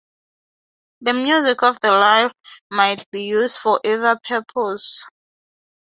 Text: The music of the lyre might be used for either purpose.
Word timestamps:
The 1.01 1.13
music 1.13 1.61
of 1.61 1.79
the 1.79 1.91
lyre 1.91 2.31
might 2.71 3.05
be 3.11 3.25
used 3.25 3.59
for 3.59 3.79
either 3.85 4.19
purpose. 4.27 5.05